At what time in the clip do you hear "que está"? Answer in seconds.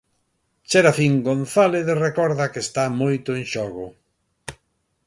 2.53-2.85